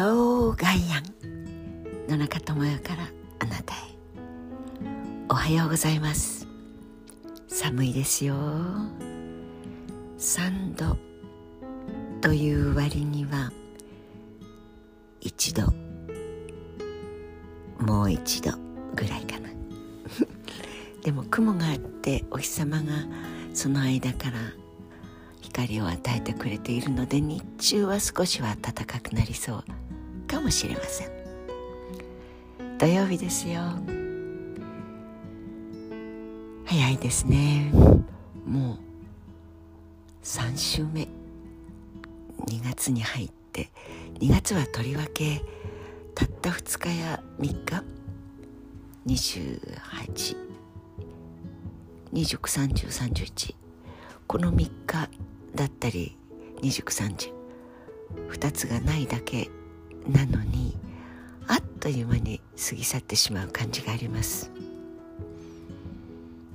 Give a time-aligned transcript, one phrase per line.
[0.00, 2.08] ローガイアン。
[2.08, 3.02] 野中智代から
[3.38, 3.78] あなたへ。
[5.28, 6.46] おはようございます。
[7.48, 8.34] 寒いですよ。
[10.16, 10.96] 3度
[12.22, 13.52] という割には
[15.20, 15.66] 1
[17.78, 17.84] 度。
[17.84, 18.52] もう一度
[18.96, 19.50] ぐらいかな。
[21.04, 22.84] でも雲があってお日様が
[23.52, 24.38] その間から
[25.42, 29.64] 光を与えてくれているので日中は少しは暖かくなりそう。
[30.40, 31.10] かもしれません。
[32.78, 33.60] 土曜日ですよ。
[36.64, 37.70] 早いですね。
[38.46, 38.78] もう
[40.24, 41.02] 3週目。
[42.46, 43.68] 2月に入って。
[44.14, 45.42] 2月はとりわけ
[46.14, 47.82] たった2日や3
[49.04, 50.36] 日。
[52.12, 53.54] 28293031
[54.26, 55.08] この3日
[55.54, 56.18] だったり
[56.60, 57.32] 2930
[58.30, 59.50] 2つがないだけ。
[60.08, 60.76] なのに
[61.46, 64.50] あっという間に過ぎ去ってしまう感じがあります。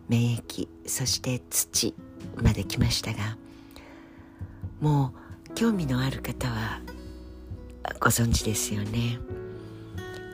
[0.08, 1.96] 免疫そして土
[2.36, 3.38] まで来ましたが
[4.80, 5.14] も
[5.50, 6.80] う興味のある方は
[8.00, 9.20] ご存知ですよね。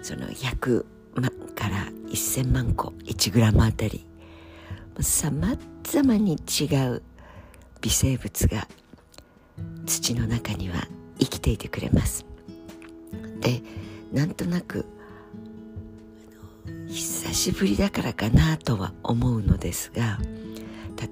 [0.03, 4.05] その100万から1000万個 1g あたり
[4.99, 7.01] さまざまに違う
[7.81, 8.67] 微生物が
[9.85, 10.87] 土の中には
[11.19, 12.30] 生きていてくれます。
[13.39, 13.61] で
[14.11, 14.85] なんとなく
[16.87, 20.19] 久しぶりだからかなとは思うのですが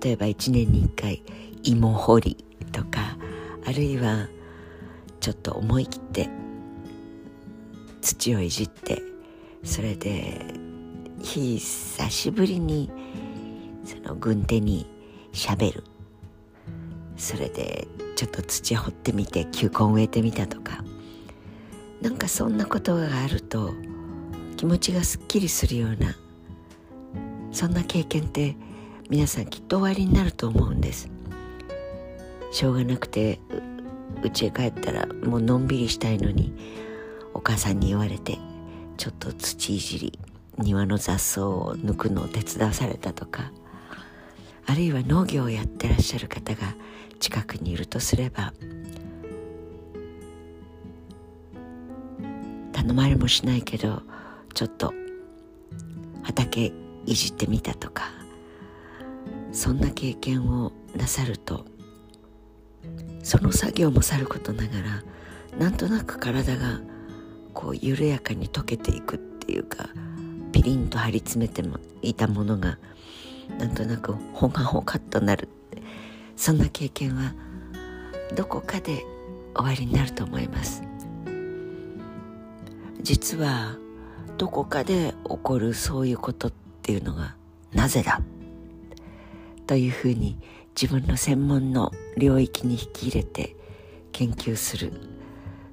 [0.02, 1.24] 例えば1年に1回
[1.64, 3.18] 芋掘りとか
[3.66, 4.28] あるいは
[5.20, 6.30] ちょっと思い切って
[8.02, 9.02] 土をいじって
[9.64, 10.54] それで
[11.22, 12.92] 久しぶりに
[13.84, 14.86] その軍手に
[15.34, 15.84] しゃべる。
[17.18, 20.84] それでちょっと土掘ってみて球根植えてみたとか。
[22.02, 23.74] なんかそんなことがあると
[24.58, 26.16] 気持ちがすっきりするような
[27.52, 28.56] そんな経験って
[29.10, 31.10] 皆さんきっとおありになると思うんです。
[32.52, 33.40] しょうがなくて
[34.24, 36.54] 家へ帰ったらもうのんびりしたいのに
[37.34, 38.38] お母さんに言われて
[38.98, 40.20] ちょっと土いじり
[40.58, 43.52] 庭の雑草を抜くのを手伝わされたとか
[44.66, 46.76] あるいは農業をやってらっしゃる方が
[47.20, 48.54] 近くにいるとすれば
[52.82, 54.02] 頼まれもしないけど
[54.54, 54.94] ちょっと
[56.24, 56.72] 畑
[57.06, 58.06] いじってみたとか
[59.52, 61.66] そんな経験をなさると
[63.22, 66.80] その作業もさることながらなんとなく体が
[67.54, 69.90] こう緩やかに溶けていくっていうか
[70.54, 71.62] ピリンと張り詰めて
[72.02, 72.78] いたものが
[73.58, 75.50] なんとなくほがほかっとなる。
[76.38, 77.34] そんな経験は
[78.36, 79.04] どこかで
[79.54, 80.82] 終わりになると思います。
[83.02, 83.78] 実は
[84.38, 87.36] どこかで起こるそういうことっていうのが
[87.74, 88.22] なぜだ？
[89.68, 90.38] というふうに
[90.80, 93.56] 自分の専門の領域に引き入れて
[94.12, 94.94] 研究する。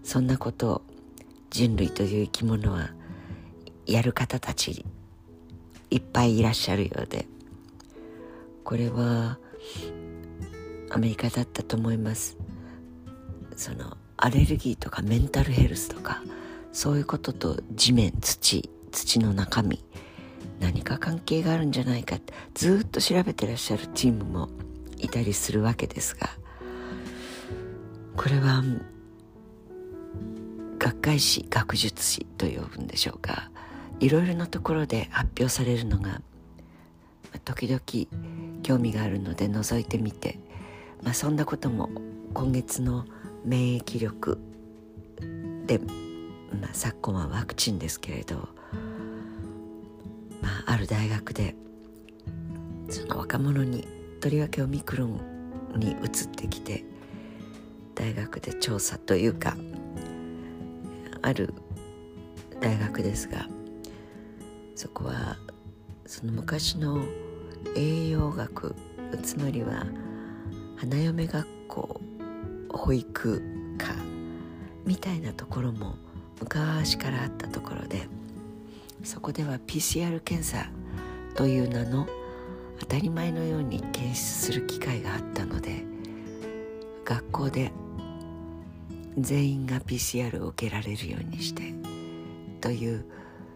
[0.02, 0.82] そんなことを
[1.50, 2.90] 人類という生き物は
[3.86, 4.84] やる方たち
[5.90, 7.26] いっぱいいらっしゃるようで。
[8.62, 9.38] これは
[10.90, 12.36] アメリカだったと思います。
[13.56, 16.22] そのアレルギーとかメンタルヘルスとか
[16.76, 19.82] そういうことと地面土土の中身
[20.60, 24.48] 何か関係があるんじゃないかってずっと調べてらっしゃるチームも
[24.98, 26.28] いたりするわけですが
[28.16, 28.62] これは
[30.78, 33.50] 学会誌学術誌と呼ぶんでしょうか。
[33.98, 36.20] いろいろなところで発表されるのが
[37.46, 37.80] 時々
[38.62, 40.38] 興味があるので覗いてみて
[41.02, 41.88] まあ、そんなことも
[42.34, 43.04] 今月の
[43.44, 44.38] 免疫力
[45.66, 45.80] で、
[46.52, 48.48] まあ、昨今はワクチンですけれど、
[50.40, 51.54] まあ、ある大学で
[52.88, 53.86] その若者に
[54.20, 55.20] とりわけオミクロン
[55.76, 55.98] に移っ
[56.34, 56.84] てきて
[57.94, 59.56] 大学で調査というか
[61.22, 61.52] ある
[62.60, 63.46] 大学ですが
[64.74, 65.36] そこは
[66.06, 67.04] その昔の
[67.74, 68.74] 栄養学
[69.22, 69.86] つまりは
[70.76, 72.00] 花嫁学校
[72.70, 73.42] 保育
[73.78, 73.94] 科
[74.84, 75.96] みたいなところも
[76.40, 78.08] 昔からあったところで
[79.02, 80.68] そこでは PCR 検査
[81.34, 82.06] という名の
[82.80, 85.84] 当たり前のように検出する機会があったので
[87.04, 87.72] 学校で
[89.18, 91.72] 全員が PCR を受けられるようにして
[92.60, 93.04] という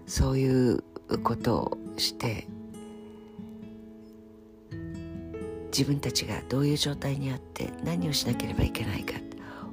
[0.07, 0.83] そういう
[1.23, 2.47] ことをして
[5.71, 9.15] 自分たちがどういう状態にあって何をしなければいけないか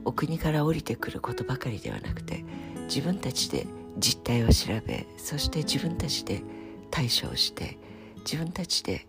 [0.05, 2.45] お国から降りてくることばかりではなくて
[2.87, 3.67] 自分たちで
[3.97, 6.41] 実態を調べそして自分たちで
[6.89, 7.77] 対処をして
[8.19, 9.05] 自分たちで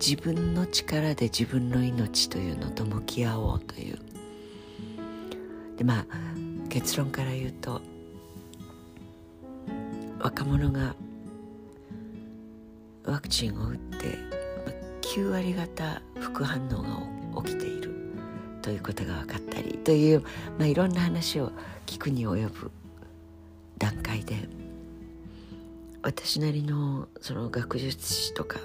[0.00, 3.98] 自分の力で自分の命というのと向き合おうという。
[5.76, 6.06] でまあ
[6.68, 7.80] 結論から言うと
[10.20, 10.94] 若者が
[13.04, 14.18] ワクチンを打って
[15.02, 16.82] 9割方副反応
[17.36, 17.87] が起きている。
[18.62, 20.20] ということが分かったりという、
[20.58, 21.52] まあ、いろんな話を
[21.86, 22.70] 聞くに及ぶ
[23.78, 24.36] 段階で
[26.02, 28.60] 私なりのその学術史とか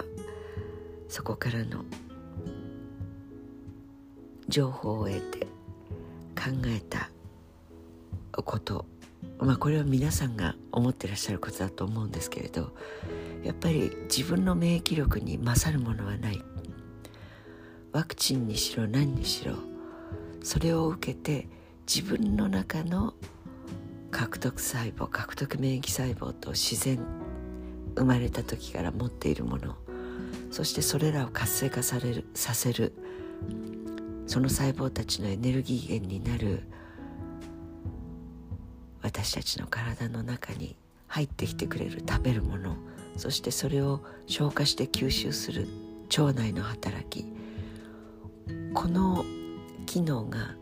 [1.08, 1.84] そこからの
[4.48, 5.46] 情報を得て
[6.36, 7.10] 考えた
[8.42, 8.86] こと
[9.38, 12.72] まあこれは皆さんが思ってらっしゃることだと思うんですけれど
[13.42, 16.42] やっぱり自分の免疫力に勝るものはない。
[17.94, 19.54] ワクチンにしろ何にしろ
[20.44, 21.48] それを受けて
[21.92, 23.14] 自分の中の
[24.10, 27.00] 獲得細胞獲得免疫細胞と自然
[27.96, 29.74] 生まれた時から持っているもの
[30.50, 32.92] そしてそれらを活性化されるさせる
[34.26, 36.62] その細胞たちのエネルギー源になる
[39.02, 40.76] 私たちの体の中に
[41.08, 42.76] 入ってきてくれる食べるもの
[43.16, 45.68] そしてそれを消化して吸収する
[46.16, 47.24] 腸内の働き。
[48.74, 49.24] この
[49.94, 50.56] 機能が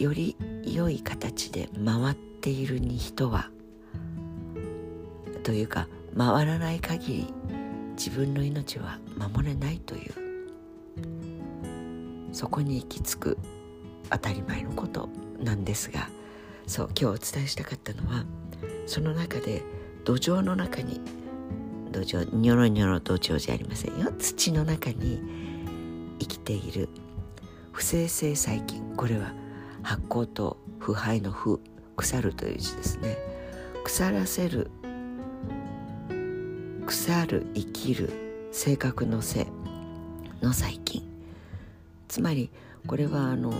[0.00, 3.48] より良い形で回っているに人は
[5.44, 5.86] というか
[6.18, 7.32] 回らない限り
[7.96, 10.14] 自分の命は守れないという
[12.32, 13.38] そこに行き着く
[14.10, 15.08] 当たり前のこと
[15.38, 16.08] なんですが
[16.66, 18.24] そう今日お伝えしたかったのは
[18.86, 19.62] その中で
[20.02, 21.00] 土壌の中に
[21.92, 24.10] 土壌ニョロニョロ土壌じゃありませんよ。
[24.18, 25.20] 土の中に
[26.18, 26.88] 生きている
[27.84, 29.34] 生成細菌これは
[29.82, 31.60] 発酵と腐敗の腐
[31.96, 33.18] 腐るという字ですね。
[33.84, 34.70] 腐らせる
[36.86, 39.46] 腐る生きる性格の性
[40.40, 41.02] の細菌
[42.08, 42.50] つまり
[42.86, 43.52] これはあの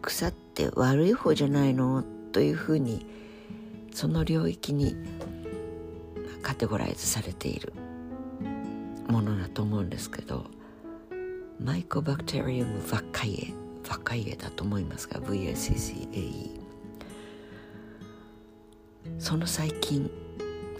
[0.00, 2.02] 腐って悪い方じゃないの
[2.32, 3.04] というふうに
[3.92, 4.96] その領域に
[6.40, 7.74] カテゴライズされている
[9.08, 10.61] ものだと思うんですけど。
[11.62, 13.36] マイコバクテリウムヴァカイエ
[13.84, 16.60] ヴァカイエだと思いますが VACCAE
[19.18, 20.10] その細菌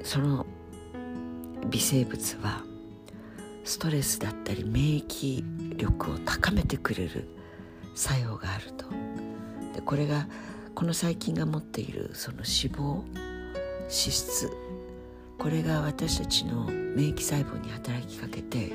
[0.02, 0.44] その
[1.70, 2.64] 微生物は
[3.64, 7.28] ストレスだったり免疫力を高めてくれる
[7.94, 8.86] 作用があると。
[9.74, 10.26] でこれが
[10.74, 13.02] この細菌が持っているその脂肪
[13.82, 14.50] 脂質。
[15.38, 18.72] これが私たちの免疫細胞に働きかけて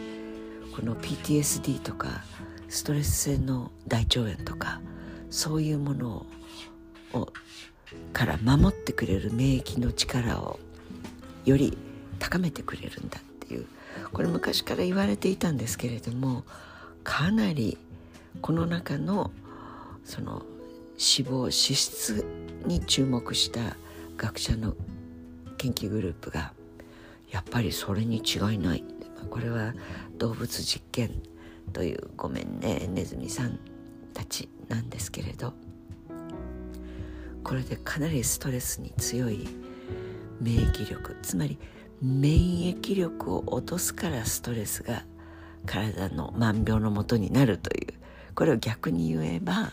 [0.78, 2.24] この PTSD とか
[2.70, 4.80] ストレス性の大腸炎とか
[5.32, 6.28] そういうもの
[7.14, 7.30] を
[8.14, 10.60] から守ってくれる免疫の力を
[11.46, 11.76] より
[12.20, 13.66] 高めてくれるんだっていう。
[14.14, 16.44] これ昔から言われていたんですけれども
[17.04, 17.80] かなり
[18.44, 19.32] この中の
[20.06, 20.44] その
[20.94, 22.24] 脂肪脂質
[22.68, 23.76] に注目した
[24.16, 24.76] 学者の
[25.58, 26.54] 研究グループが
[27.32, 28.84] やっぱりそれに違いない。
[29.30, 29.74] これは
[30.18, 31.12] 動物実験
[31.74, 33.60] というごめんねネズミさん
[34.14, 35.54] たちなんですけれど。
[37.44, 39.48] これでかなりストレスに強い
[40.42, 41.58] 免疫力つまり
[42.02, 45.06] 免疫力を落とすからストレスが
[45.66, 47.94] 体の万病のもとになるという。
[48.36, 49.72] これを逆に言えば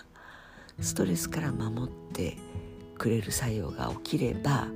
[0.80, 2.36] ストレスから守って
[2.96, 4.68] くれる作用が起きれば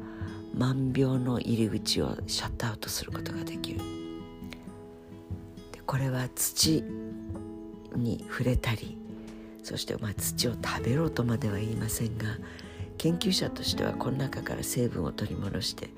[0.54, 3.97] 万病の入り口をシャットアウトすることができる。
[5.88, 6.84] これは土
[7.96, 8.98] に触れたり
[9.62, 12.26] そしてまあ土を食べろとまでは言いませんが
[12.98, 15.88] 研究者としてはこの中から成分を取り出して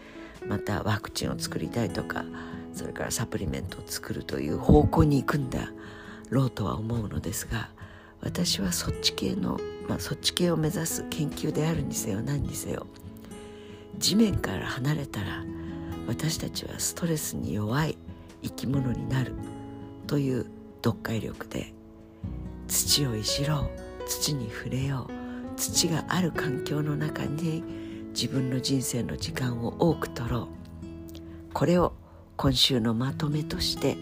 [0.46, 2.24] またワクチンを作りたいとか
[2.72, 5.72] それからサプリメントを作るという方向に行くんだ
[6.28, 7.68] ろうとは思うのですが
[8.20, 12.86] 私はそっち系の、まあ、そっち系を目指す研究であるにせよ何にせよ
[13.98, 15.44] 地面から離れたら
[16.06, 17.98] 私たちはストレスに弱い
[18.44, 19.34] 生き物になる。
[20.10, 20.46] という
[20.82, 21.72] 読解力で
[22.66, 23.70] 土をいじろ
[24.02, 27.62] う土に触れよう土がある環境の中に
[28.12, 30.48] 自分の人生の時間を多く取ろ
[31.52, 31.52] う。
[31.54, 31.92] これを
[32.36, 33.96] 今週のまとめとして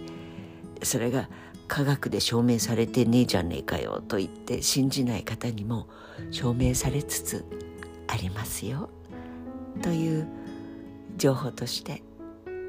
[0.83, 1.29] それが
[1.67, 5.89] 科学で証明されてねえじゃねえかよと言って信じない方にも
[6.31, 7.45] 証明されつつ
[8.07, 8.89] ありますよ。
[9.83, 10.27] という
[11.19, 12.03] 情報として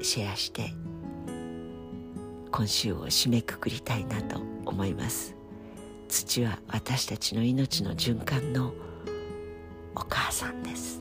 [0.02, 0.74] シェアして
[2.50, 5.34] 今週を締めくくりたいなと思います。
[6.08, 8.74] 土は私たちの命の循環の
[9.94, 11.00] お母さんです。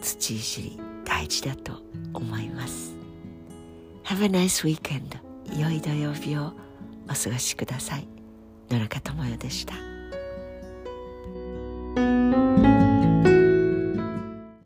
[0.00, 1.72] 土いじり大事だと
[2.14, 2.94] 思います。
[4.04, 5.18] Have a nice weekend
[5.58, 6.52] 良い土曜日を
[7.08, 8.08] お過ごしください。
[8.70, 9.89] 野中智代でした。